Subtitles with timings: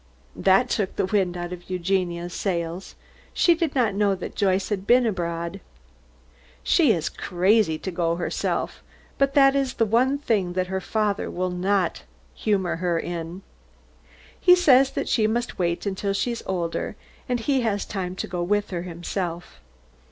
[0.35, 2.95] That took the wind out of Eugenia's sails.
[3.35, 5.59] She did not know that Joyce had been abroad.
[6.63, 8.81] She is crazy to go herself,
[9.19, 12.01] but that is the one thing that her father will not
[12.33, 13.43] humour her in.
[14.39, 16.95] He says that she must wait until she is older,
[17.29, 19.61] and he has time to go with her himself.